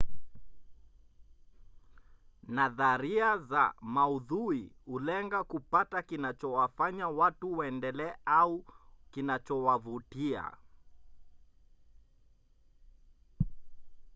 [2.47, 8.65] nadharia za maudhui hulenga kupata kinachowafanya watu waendelee au
[9.11, 10.51] kinachowavutia